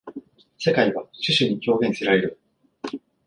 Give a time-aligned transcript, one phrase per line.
[0.57, 2.39] 世界は種々に表現せられる。